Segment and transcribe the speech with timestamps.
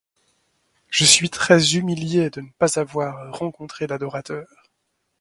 [0.89, 4.47] Je suis très humiliée de ne pas avoir rencontré d’adorateur.